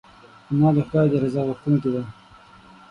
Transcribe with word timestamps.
انا 0.51 0.69
د 0.75 0.77
خدای 0.87 1.05
د 1.11 1.13
رضا 1.23 1.41
غوښتونکې 1.47 1.89
ده 1.93 2.03